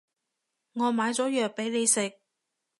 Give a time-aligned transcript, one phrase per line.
[0.73, 2.13] 我買咗藥畀你食